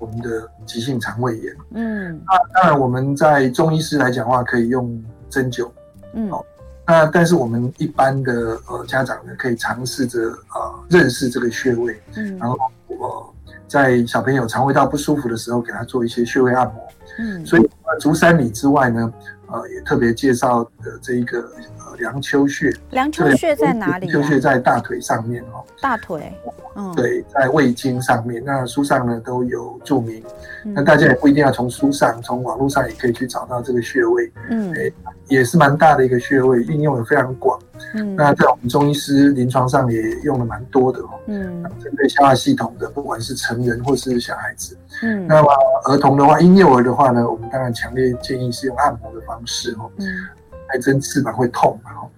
[0.00, 5.70] 我们的急性肠胃炎，嗯，那当然我们在中医师来讲的话，可以用针灸，
[6.14, 6.44] 嗯，好，
[6.84, 12.58] 那但是我们一般的呃家长呢，可以尝试着呃认识这个穴位，嗯，然后
[12.88, 13.32] 我
[13.68, 19.12] 在小朋友肠胃道不舒服的时候，给他做一些穴位按摩，嗯，所以呃足三里之外呢。
[19.52, 24.08] 呃，也特别介绍的这一个呃梁丘穴，梁丘穴在哪里？
[24.08, 26.32] 梁丘穴在大腿上面哦，大腿，
[26.74, 28.42] 嗯，对，在胃经上面。
[28.44, 30.22] 那书上呢都有注明，
[30.64, 34.90] 那大家也不一定要从书上，从网络上也可以去找到这个穴位，嗯，哎，
[35.28, 37.58] 也是蛮大的一个穴位，应用也非常广。
[37.94, 41.10] 嗯，那在我们中医师临床上也用的蛮多的哦。
[41.26, 44.76] 嗯，针对消化系统的，不管是成人或是小孩子。
[45.02, 45.48] 嗯，那么
[45.86, 49.90] 儿童的话，婴幼儿的话呢，我们当然强烈建议是用按摩的方式哦。
[49.96, 50.06] 嗯，
[50.72, 52.08] 挨针翅膀会痛嘛哦。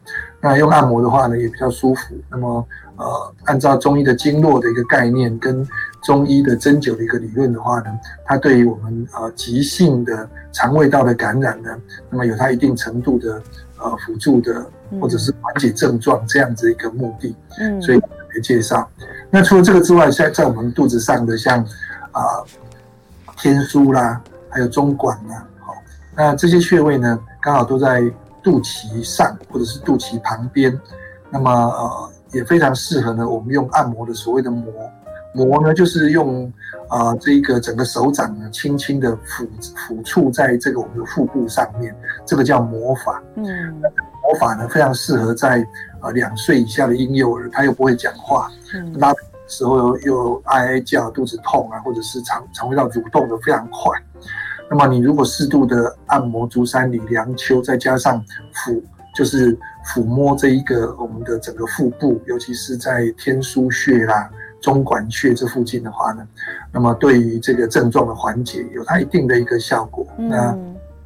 [0.40, 2.14] 那用按摩的话呢，也比较舒服。
[2.30, 5.66] 那么呃，按照中医的经络的一个概念，跟
[6.02, 7.86] 中医的针灸的一个理论的话呢，
[8.24, 11.70] 它对于我们呃急性的肠胃道的感染呢，
[12.10, 13.42] 那么有它一定程度的
[13.78, 14.64] 呃辅助的。
[15.00, 18.86] 或者是缓解症状这样子一个目的，嗯，所以特别介绍。
[19.30, 21.60] 那除了这个之外，在在我们肚子上的像
[22.10, 22.46] 啊、呃、
[23.38, 25.72] 天枢啦，还有中脘啦，好，
[26.14, 28.02] 那这些穴位呢，刚好都在
[28.42, 30.78] 肚脐上或者是肚脐旁边，
[31.30, 34.72] 那么呃也非常适合呢，我们用按摩的所谓的摩。
[35.34, 36.44] 摩呢，就是用
[36.88, 43.22] 啊、呃、这个整个手掌呢，轻轻的抚抚触在这个我们的腹部上面，这个叫摩法。
[43.36, 43.46] 嗯，
[44.22, 45.66] 摩法呢非常适合在
[46.02, 53.98] 呃两岁以下的婴幼儿，他又不会讲话，嗯，拉的时候又又哀哀叫，肚子痛啊，或者是肠肠胃道蠕动的非常快。
[54.72, 58.82] 那么你如果适度的按摩足三里、梁丘，再加上抚，
[59.14, 59.54] 就是
[59.84, 64.30] 抚摸这一个我们的整个腹部，尤其是在天枢穴啦。
[64.62, 66.26] 中脘穴这附近的话呢，
[66.72, 70.06] 那么对于这个症状的缓解有它一定的一个效果。
[70.16, 70.56] 嗯、那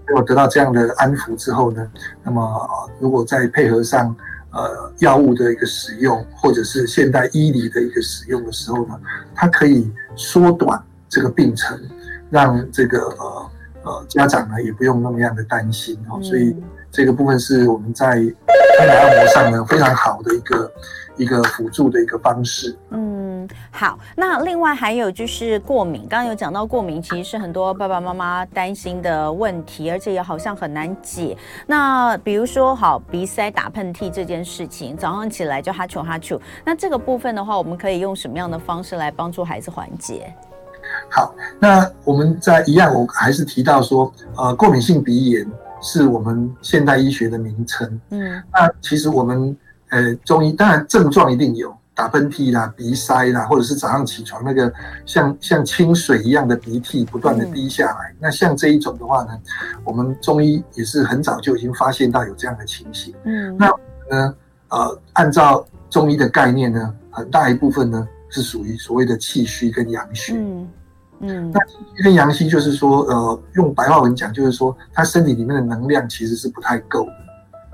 [0.07, 1.91] 如果得到这样的安抚之后呢，
[2.23, 2.69] 那么
[3.01, 4.15] 如果再配合上
[4.53, 9.01] 呃药物的一个使用，或者是现代医理的一个使用的时候呢，
[9.35, 11.81] 它可以缩短这个病程，
[12.29, 13.51] 让这个呃
[13.87, 16.19] 呃家长呢也不用那么样的担心哦。
[16.19, 16.55] 嗯、所以
[16.91, 20.73] 这个部分是我们在推拿按摩上呢非常好的一个
[21.17, 22.77] 一个辅助的一个方式。
[22.91, 23.17] 嗯。
[23.71, 31.37] 好，那另外还有就是过敏，刚刚有讲到过敏，其实是很多爸爸妈妈担心的问题，而且也好像很难解。
[31.65, 40.35] 那比如说，好鼻塞、打喷嚏这件事情，早上起来就哈啾哈啾，那这个部分的话，我们可以用什么样的方式来帮助孩子缓解？
[41.11, 45.47] 好，那我们在一样，我还是提到说，呃，过敏性鼻炎
[45.81, 48.01] 是我们现代医学的名称。
[48.11, 49.57] 嗯，那其实我们
[49.91, 51.75] 呃中医当然症状一定有。
[51.99, 54.71] 打喷嚏啦、鼻塞啦，或者是早上起床那个
[55.07, 59.31] 像像清水一样的鼻涕不断的滴下来，嗯、那像这一种的话呢，
[59.83, 63.15] 我们中医也是很早就已经发现到有这样的情形。
[63.25, 63.69] 嗯，那
[64.11, 64.35] 呢，
[64.69, 70.35] 呃，按照中医的概念呢，很大一部分呢是属于所谓的气虚跟阳虚。
[70.35, 70.69] 嗯
[71.21, 77.13] 嗯，那气虚跟阳虚就是说，呃，用白话文讲就是说，他身体里面的能量其实是不太够的。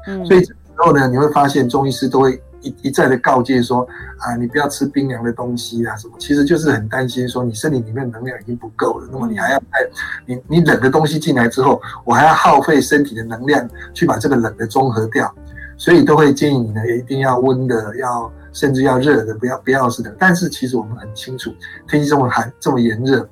[0.07, 2.41] 嗯，所以这时候呢，你会发现中医师都会。
[2.65, 3.85] 一一再的告诫说
[4.19, 9.91] 啊，你不要吃冰凉的东西啊，什么，其实就是很担心说你身体里面能量已经不够了，那么你还要再
[10.27, 15.35] 你你冷的东西进来之后，我还要耗费身体的能量去把这个冷的中和掉，
[15.77, 20.15] 所以都会建议你呢，一定要温的，要甚至要热的，不要不要是的。
[20.19, 21.53] 但是其实我们很清楚，
[21.89, 23.29] 天气这么寒这么炎热，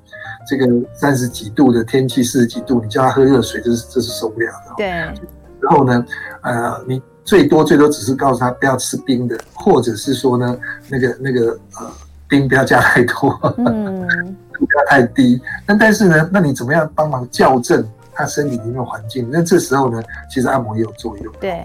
[0.47, 4.73] 这个三十几度的天气，四十几度，你叫他喝热水，这是这是受不了的。
[4.77, 4.87] 对。
[4.87, 6.05] 然后呢，
[6.41, 7.01] 呃，你。
[7.23, 10.57] 最多最多只是告诉他不要吃冰的，或者是说呢，
[10.89, 11.89] 那个那个呃，
[12.27, 14.01] 冰不要加太多，嗯，
[14.57, 15.39] 不要太低。
[15.67, 19.29] 那但是呢，那你怎么样帮忙校正他身体里面的环境？
[19.31, 21.31] 那这时候呢，其实按摩也有作用。
[21.39, 21.63] 对，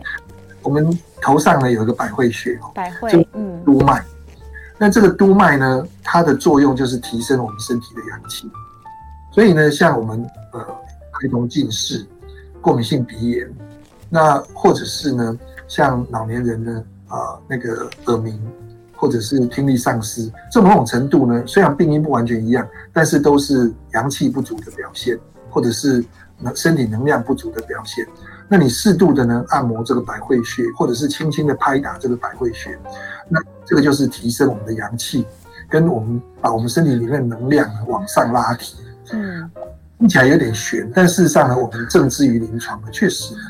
[0.62, 0.86] 我们
[1.20, 4.04] 头上呢有一个百会穴哦，百会，嗯，督脉。
[4.78, 8.50] 那这个督脉呢，它的作用就是提升我们身体的阳气。
[9.32, 10.60] 所以呢，像我们呃，
[11.10, 12.06] 孩童近视、
[12.60, 13.50] 过敏性鼻炎，
[14.08, 18.40] 那或者是呢，像老年人呢，啊、呃，那个耳鸣，
[18.94, 25.18] 或者是听力丧失，这某种程度呢，虽然病因不完全一样，但是都是阳气不足的表现，
[25.50, 26.04] 或者是
[26.54, 28.06] 身体能量不足的表现。
[28.48, 32.78] 那你适度的呢，按摩这个百会穴，或者是轻轻的拍打这个百会穴，
[33.28, 35.26] 那这个就是提升我们的阳气，
[35.68, 38.76] 跟我们把我们身体里面的能量往上拉提。
[39.12, 39.50] 嗯，
[39.98, 43.40] 听起来有点悬，但事实上呢，我们正之于临床呢，确实呢，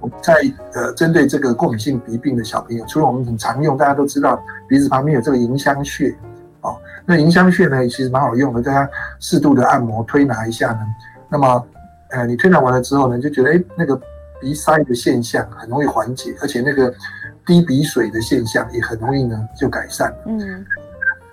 [0.00, 0.34] 我们在
[0.72, 6.16] 呃针对这个过敏性鼻病的小朋友，除了我们很常用，大家都知道鼻子旁边有这个迎香穴，
[6.62, 6.74] 哦，
[7.04, 8.88] 那迎香穴呢其实蛮好用的，大家
[9.20, 10.80] 适度的按摩推拿一下呢，
[11.28, 11.66] 那么
[12.10, 14.00] 呃你推拿完了之后呢，就觉得哎那个
[14.40, 16.92] 鼻塞的现象很容易缓解，而且那个
[17.46, 20.64] 滴鼻水的现象也很容易呢就改善了，嗯，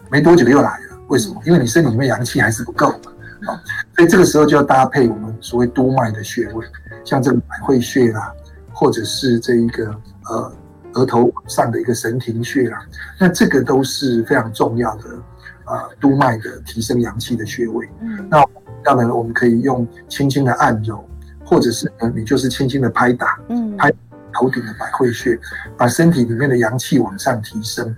[0.09, 1.41] 没多久又来了，为什么？
[1.45, 3.11] 因为你身体里面阳气还是不够嘛。
[3.47, 3.61] 啊，
[3.95, 6.65] 所以这个时候就要搭配我们所谓督脉的穴位，
[7.03, 8.33] 像这个百会穴啦，
[8.73, 9.93] 或者是这一个
[10.29, 10.51] 呃
[10.93, 12.79] 额头上的一个神庭穴啦，
[13.19, 15.09] 那这个都是非常重要的
[15.65, 17.88] 啊、呃、督脉的提升阳气的穴位。
[18.01, 18.43] 嗯，那
[18.86, 21.04] 当然我们可以用轻轻的按揉，
[21.43, 23.91] 或者是呢你就是轻轻的拍打，嗯，拍
[24.32, 25.38] 头顶的百会穴，
[25.76, 27.93] 把身体里面的阳气往上提升。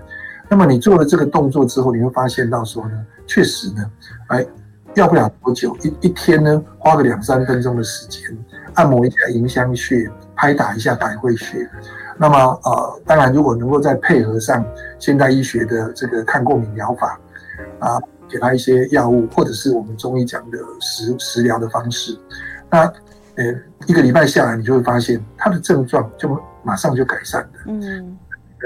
[0.50, 3.92] 那么你做了这个动作之后，你会发现到说呢，确实呢，
[4.30, 4.44] 哎。
[4.96, 8.36] 要不了多久，一一天呢，花个两三分钟的时间，
[8.74, 11.70] 按摩一下迎香穴，拍打一下百会穴。
[12.18, 14.66] 那么呃，当然如果能够再配合上
[14.98, 17.20] 现代医学的这个抗过敏疗法，
[17.78, 22.18] 啊，给他一些药物，或者是我们中医讲的食食疗的方式，
[22.70, 22.82] 那
[23.36, 23.46] 呃
[23.88, 27.60] 一个礼拜下来，你就会发现他的症状就马上就改善的。
[27.68, 28.18] 嗯。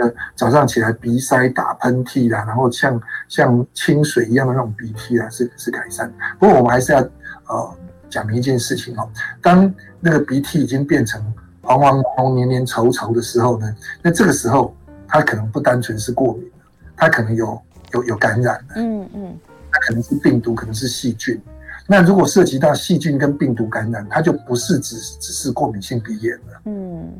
[0.01, 6.09] 呃，早上起来鼻塞、打喷嚏啦，然后像像清水一样的那种鼻涕啊，是是改善。
[6.39, 7.75] 不过我们还是要呃
[8.09, 9.09] 讲明一件事情哦，
[9.41, 11.21] 当那个鼻涕已经变成
[11.61, 14.73] 黄黄红、黏黏稠稠的时候呢，那这个时候
[15.09, 16.49] 它可能不单纯是过敏，
[16.95, 19.50] 它可能有有有感染的，嗯嗯，它
[19.91, 21.37] 可能是病毒，可能是细菌。
[21.85, 27.11] 那如果涉及到细菌跟病毒感染，它就不是只只是过敏性鼻炎了，嗯。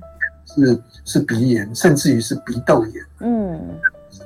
[0.54, 3.06] 是是鼻炎，甚至于是鼻窦炎。
[3.20, 3.58] 嗯，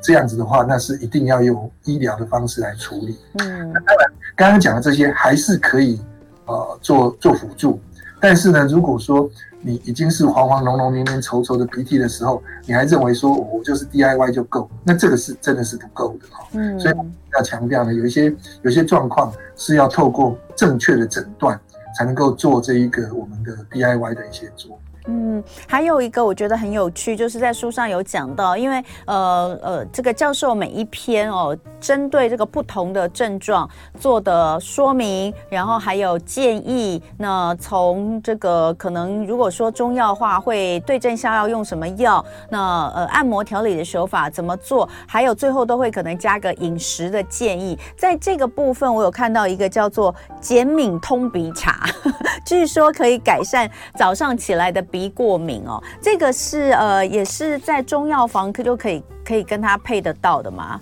[0.02, 3.16] 这样子的话，那是一定要用医疗的方式来处理。
[3.40, 6.02] 嗯，那当然，刚刚讲的这些还是可以
[6.46, 7.80] 呃做做辅助。
[8.20, 9.30] 但是呢，如果说
[9.66, 16.28] 你已经是黄黄浓浓、黏黏稠稠的鼻涕的时候，你还认为说我就是 DIY 就够，那这个是真的是不够的。
[16.52, 16.96] 嗯，所以
[17.34, 18.26] 要强调呢，有一些
[18.62, 21.60] 有一些状况是要透过正确的诊断
[21.98, 24.78] 才能够做这一个我们的 DIY 的一些做。
[25.08, 37.00] 嗯，还有一个我觉得很有趣，就是在书上有讲到，因为呃呃，这个教授每一篇哦，针对这个不同的症状做的说明，然后还有建议。
[37.20, 42.26] 那从这个可能如果说中药话，会对症下药用什么药？
[42.50, 44.90] 那呃按摩调理的手法怎么做？
[45.06, 47.78] 还有最后都会可能加个饮食的建议。
[47.96, 51.86] 在这个部分，我有看到一个叫做减敏通鼻茶，
[52.44, 54.82] 据说可以改善早上起来的。
[54.96, 60.80] 鼻过敏哦，这个是呃，也是在中药房可就可以可以跟它配得到的吗？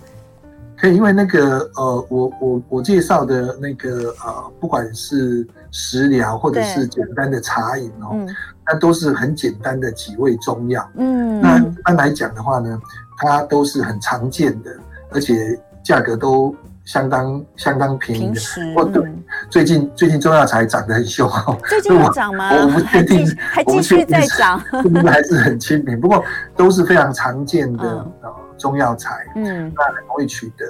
[0.78, 8.28] 可以，因为那个呃，我我我介绍的那个呃，不管是食疗或者是简单的茶饮哦，嗯、
[8.64, 10.88] 那都是很简单的几味中药。
[10.94, 12.80] 嗯，那一般来讲的话呢，
[13.16, 14.70] 它都是很常见的，
[15.10, 16.54] 而且价格都。
[16.84, 18.40] 相当相当便宜的，
[18.76, 19.02] 哦对，
[19.50, 21.58] 最近最近中药材涨得很凶哦。
[21.68, 22.50] 最近有涨吗？
[22.52, 25.98] 我不确定，还继续在涨， 是不是还是很亲民？
[25.98, 26.22] 不过
[26.54, 30.64] 都是非常常见的呃中药材，嗯，那很容易取得。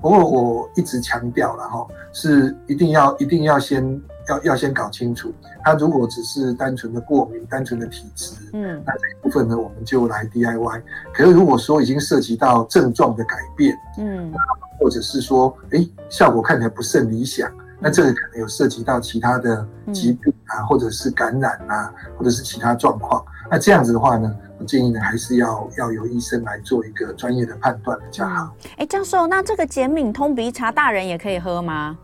[0.00, 3.84] 不过我一直强调了哈，是一定要一定要先
[4.28, 5.32] 要要先搞清楚，
[5.64, 10.82] 他如果只是单纯的过敏、单纯的体质，嗯，那这一部分呢，我们就来 DIY。
[11.14, 14.32] 可是如果说已经涉及到症状的改变，嗯。
[14.80, 17.48] 或者是说，哎，效果看起来不甚理想，
[17.78, 23.24] 那这个可能有涉及到其他的疾病啊，嗯、或者是感染啊，或者是其他状况。
[23.48, 28.52] 那这样子的话呢，我建议呢，还是要要由医生来做一个专业的判断比较好。
[28.76, 31.96] 哎、嗯，教授，那这个减敏通鼻茶，大人也可以喝吗？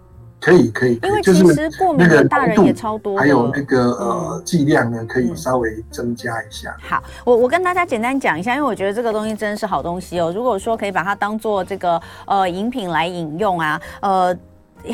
[0.48, 6.74] 可以可以，因为其实过敏的大人也超多，还有那个呃剂量呢，可以稍微增加一下。
[6.82, 10.32] 嗯、好，我我跟大家简单讲一下，因为我觉得这个东西真的是好东西哦。
[10.34, 14.36] 如果说可以把它当做这个呃饮品来饮用啊，呃。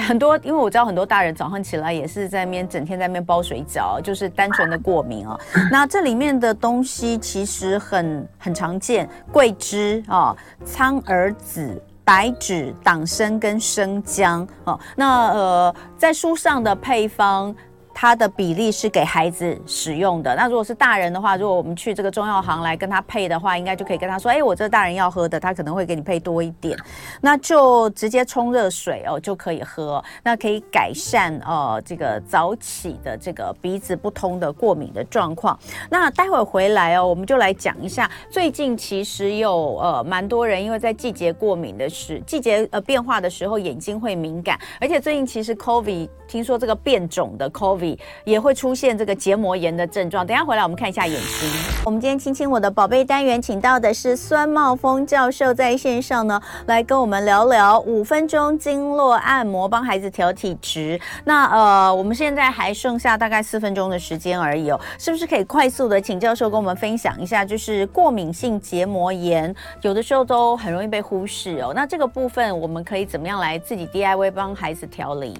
[0.08, 5.38] 很多，因为我知道很多大人早上起来也是在面整天在面包水饺，就是单纯的过敏哦。
[5.70, 10.34] 那这里面的东西其实很很常见，桂枝啊、
[10.64, 14.78] 苍耳子、白芷、党参跟生姜哦。
[14.94, 17.54] 那呃，在书上的配方。
[17.94, 20.34] 它的比例是给孩子使用的。
[20.34, 26.76] 那如果是大人的话，如果我们去这个中药行来跟他配的话，应该就可以跟他说：“哎，我这大人要喝的，他可能会给你配多一点。”
[27.22, 30.02] 那就直接冲热水哦就可以喝。
[30.24, 35.56] 那可以改善呃这个早起的这个鼻子不通的过敏的状况。
[35.88, 47.83] 那待会回来哦，我们就来讲一下最近其实有呃蛮多人因为在季节过敏的时季节呃变化的时候眼睛会敏感，而且最近其实 COVID 听说这个变种的 COVID。
[48.24, 50.26] 也会出现这个结膜炎的症状。
[50.26, 51.50] 等下回来，我们看一下眼睛。
[51.84, 60.98] 我们今天亲亲我的宝贝单元，请到的是孙茂峰教授，在线上呢来跟我们聊聊五分钟经络按摩，帮孩子调体质。
[61.24, 67.44] 那呃，我们现在还剩下大概四分钟的时间而已哦，是不是可以快速的请教授跟我们分享一下？
[67.44, 71.72] 就是过敏性结膜炎，有的时候都很容易被忽视哦。
[71.74, 75.34] 那这个部分我们可以怎么样来自己 DIY 帮孩子调理？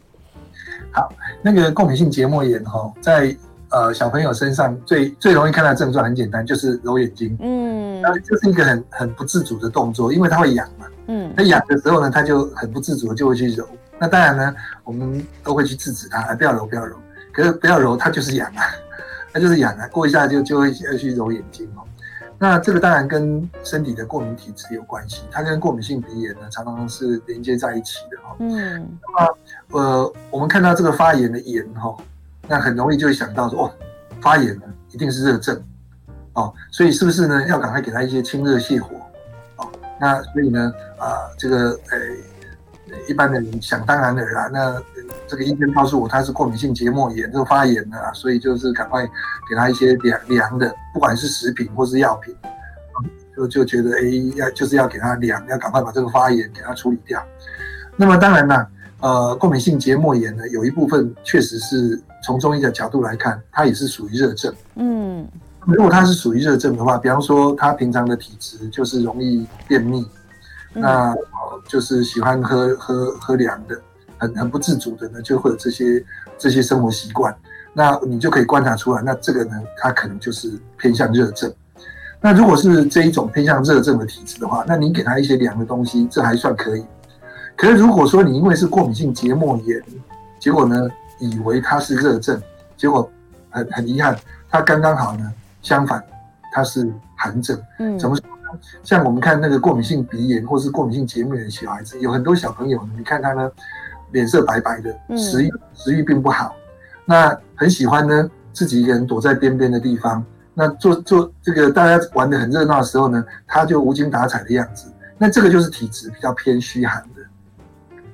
[0.91, 1.13] 好，
[1.43, 3.37] 那个过敏性结膜炎哈，在
[3.71, 7.37] 呃小朋友身上最最容易看到的症状很简单，就是揉眼睛。
[7.41, 10.87] 嗯，那就是一个很很不自主的动作，因为它会痒嘛。
[11.07, 13.69] 嗯，它痒的时候呢，他就很不自主的就会去揉。
[13.99, 14.55] 那当然呢，
[14.85, 16.97] 我们都会去制止他，不要揉，不要揉。
[17.33, 18.63] 可是不要揉，它就是痒啊，
[19.33, 21.83] 它就是痒啊，过一下就就会要去揉眼睛哦。
[22.39, 28.37] 那这个当然跟身体的过敏体质有关系，它跟过敏性鼻炎呢常常是连接在一起的哦。
[28.39, 29.37] 嗯，那么
[29.71, 31.97] 呃，我们看到这个发炎的炎哈，
[32.49, 33.75] 那很容易就会想到说，哦，
[34.21, 35.63] 发炎了一定是热症，
[36.35, 38.97] 哦，所以是不是呢要赶快给他一些清热泻火，
[39.57, 39.69] 哦，
[40.01, 41.99] 那所以呢啊、呃，这个呃。
[43.09, 44.81] 一般的人想当然的啊，那
[45.27, 49.05] 这个医生告诉我他是过敏性结膜炎，这个发炎了，所以就是赶快
[49.49, 52.33] 给他一些凉凉的，不管是食品或是药品，
[53.35, 54.03] 就就觉得哎
[54.37, 57.21] 要就是要给他凉，要赶快把这个发炎给他处理掉。
[57.97, 58.69] 那么当然了，
[59.01, 64.55] 呃，过敏性结膜炎呢，有一部分确实是从中医的角度来看，它也是属于热症。
[64.77, 65.29] 嗯，
[65.67, 70.07] 如果它是属于热症的话，比方说他平常的体质就是容易便秘。
[70.73, 71.17] 那呃，
[71.69, 73.81] 就是喜欢喝喝喝凉的，
[74.19, 76.05] 很很不自主的呢，就会有这些
[76.37, 77.33] 这些生活习惯。
[77.73, 81.53] 那你就可以观察出来，那这个呢，它可能就是偏向热症。
[82.21, 86.85] 那如果是这一种偏向热症的体质的话，那你给他一些凉的东西，这还算可以。
[87.57, 89.83] 可是如果说你因为是过敏性结膜炎，
[90.39, 90.89] 结果呢，
[91.19, 92.41] 以为它是热症，
[92.77, 93.09] 结果
[93.51, 94.17] 很很遗憾，
[94.51, 95.33] 它刚刚好呢，
[95.63, 96.03] 相反，
[96.53, 97.59] 它是寒症。
[97.79, 98.25] 嗯，怎么说？
[98.85, 103.51] 像我们看那个过敏性鼻炎或是过敏性结膜炎的小孩子，有很多小朋友，你看他呢，
[104.13, 106.55] 脸色白白的，食欲食欲并不好，
[107.05, 110.25] 那很喜欢呢自己一个人躲在边边的地方，
[110.55, 114.87] 那做做这个大家玩的很热闹的时候呢，他就无精打采的样子，
[115.19, 117.03] 那这个就是体质比较偏虚寒。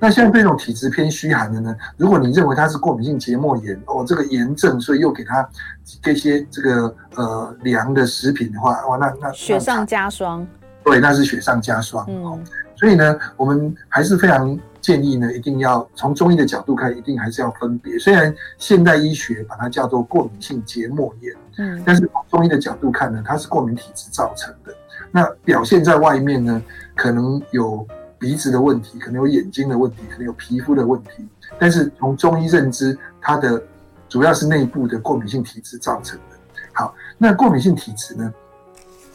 [0.03, 5.47] 那像这种体质偏虚寒的呢，如果你认为他是过敏性结膜炎哦，这个炎症，所以又给他
[6.01, 10.45] 这些这个呃凉的食品的话，哇，那那雪上加霜。
[10.83, 12.03] 对，那是雪上加霜。
[12.09, 12.39] 嗯、哦，
[12.75, 17.99] 所以呢，我们还是非常建议呢，一定要从中医的角度看，一定还是要分别。
[17.99, 24.73] 虽然现代医学把它叫做过敏性结膜炎，嗯，但是从中医的角度看呢，它是过敏体质造成的。
[25.11, 26.59] 那表现在外面呢，
[26.95, 27.87] 可能有。
[28.21, 33.61] 鼻子的问题，可能有眼睛的问题，可能有皮肤的问题，但是从中医认知，它的
[34.07, 36.37] 主要是内部的过敏性体质造成的。
[36.71, 38.31] 好，那过敏性体质呢？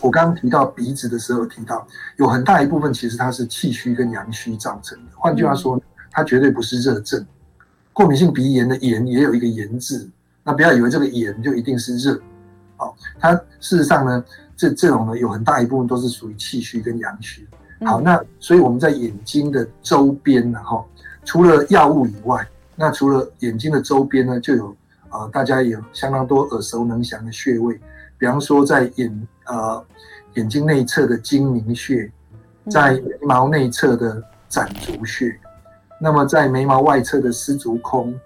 [0.00, 1.86] 我刚刚提到鼻子的时候，提到
[2.16, 5.12] 有很大一部分其实它是气虚跟阳虚造成的。
[5.14, 5.80] 换句话说，
[6.10, 7.24] 它绝对不是热症。
[7.92, 10.10] 过敏性鼻炎的炎也有一个炎字，
[10.42, 12.20] 那不要以为这个炎就一定是热。
[12.78, 14.24] 哦，它事实上呢，
[14.56, 17.46] 这这种呢有很大一部分都是属于气虚跟阳虚。
[17.84, 20.82] 好，那所以我们在眼睛的周边呢，哈，
[21.26, 24.74] 除了药物以外，那除了眼睛的周边呢，就有
[25.10, 27.78] 呃，大家有相当多耳熟能详的穴位，
[28.16, 29.84] 比方说在眼呃
[30.36, 32.10] 眼睛内侧的睛明穴，
[32.70, 35.38] 在眉毛内侧的攒竹穴，
[36.00, 38.18] 那么在眉毛外侧的丝竹空，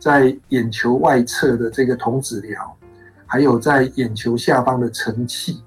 [0.00, 2.56] 在眼球外侧的这个瞳子髎，
[3.24, 5.62] 还有在眼球下方的承泣，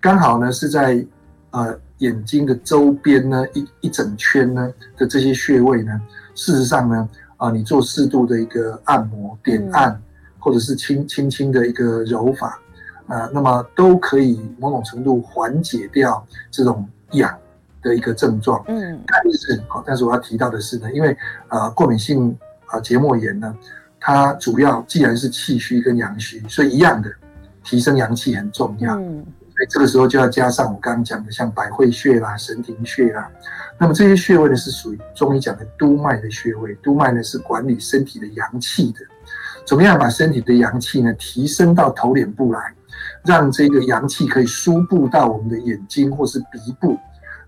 [0.00, 1.06] 刚好呢是在
[1.52, 1.78] 呃。
[2.00, 6.00] 眼睛的周边呢，一一整圈呢的这些穴位呢，
[6.34, 10.02] 事实上呢，啊，你做适度的一个按摩、点按，嗯、
[10.38, 12.58] 或者是轻轻轻的一个揉法，
[13.06, 17.36] 啊，那么都可以某种程度缓解掉这种痒
[17.82, 18.64] 的一个症状。
[18.68, 21.16] 嗯，但是但是我要提到的是呢，因为
[21.48, 22.36] 啊，过敏性
[22.66, 23.54] 啊结膜炎呢，
[23.98, 27.10] 它主要既然是气虚跟阳虚，所以一样的
[27.62, 28.98] 提升阳气很重要。
[28.98, 29.24] 嗯。
[29.68, 33.30] 这个时候就要加上我刚刚讲的，像百会穴啦、神庭穴啦。
[33.78, 36.74] 那么这些穴位呢，是属于中医讲的督脉的穴位。
[36.76, 39.00] 督脉呢，是管理身体的阳气的。
[39.66, 42.74] 怎么样把身体的阳气呢提升到头脸部来，
[43.24, 46.98] 让这个阳气可以输布到我们的眼睛或是鼻部，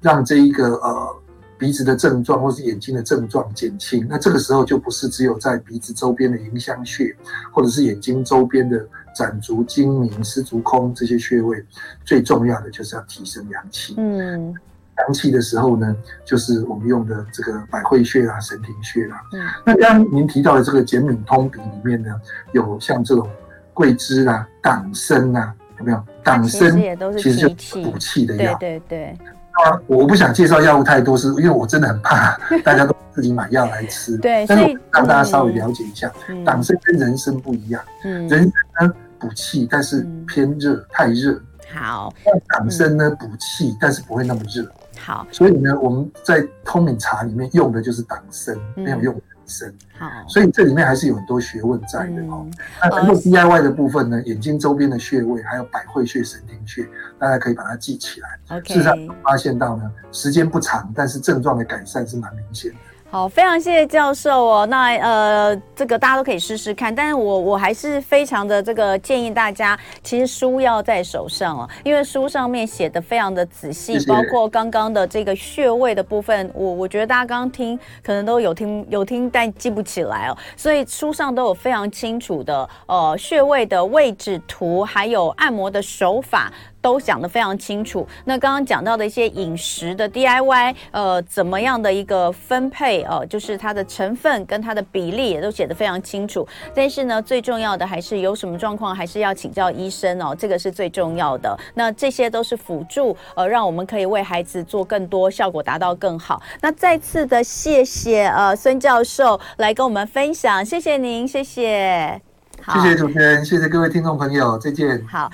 [0.01, 1.17] 让这一个呃
[1.59, 4.07] 鼻子的症状或是眼睛的症状减轻。
[4.09, 7.17] 那这个时候就不是只有在鼻子周边的迎香穴，
[7.53, 8.87] 或者是眼睛周边的。
[9.15, 11.65] 攒足精明、失足空这些穴位，
[12.05, 13.95] 最重要的就是要提升阳气。
[13.99, 14.55] 嗯，
[14.99, 15.95] 阳气的时候呢，
[16.25, 19.21] 就是我们用的这个百会穴啊、神庭穴啊。
[19.33, 22.11] 嗯，那刚刚您提到的这个减敏通鼻里面呢，
[22.53, 23.29] 有像这种
[23.73, 26.03] 桂枝啊、党参啊，有没有？
[26.23, 26.71] 党参
[27.19, 28.57] 其实就是补气的药。
[28.59, 29.19] 对对对。
[29.55, 34.17] 那我不想介绍药物太多，是因为我真的很怕 大家都自己买药来吃。
[34.17, 36.11] 对，但是我让大家稍微了解一下，
[36.43, 37.83] 党参跟人参不一样。
[38.05, 41.41] 嗯，人参呢补气，但是偏热，太热。
[41.73, 44.71] 好，那党参呢补气，但是不会那么热。
[44.99, 49.15] 好，所以呢，我们在通敏茶里面用的就是党参，没有用。
[49.15, 52.47] 人参好，所以这里面还是有很多学问在的哦。
[52.81, 58.61] 那很多 DIY 的部分呢，眼睛周边的穴位，还有百会穴、神庭穴，大家可以把它记起来。
[58.63, 62.77] 事实上发现到呢，时间不长，但是症状的改善是蛮明显的。
[63.13, 64.67] 好，非常谢谢教授哦。
[64.71, 86.51] 那呃，这个大家都可以试试看，但是我我还是非常的这个建议大家，其实书要在手上哦，因为书上面写的非常的仔细，包括刚刚的这个穴位的部分，我我觉得大家刚刚听可能都有听有听，但记不起来哦，所以书上都有非常清楚的呃穴位的位置图，还有按摩的手法。
[86.83, 88.07] 都讲得非常清楚。
[88.25, 96.47] 那刚刚讲到的一些饮食的 DIY，呃，怎么样的一个分配哦、呃，就是它的成分跟它的比例也都写得非常清楚。
[96.75, 101.57] 但是呢，最重要的还是有什么状况，还是要请教医生哦，这个是最重要的。
[101.75, 106.43] 那这些都是辅助，呃，让我们可以为孩子做更多，效果达到更好。
[106.61, 112.21] 那再次的谢谢呃孙教授来跟我们分享，谢谢您，谢谢。
[112.61, 115.05] 好，谢谢主持人，谢谢各位听众朋友，再见。
[115.07, 115.31] 好。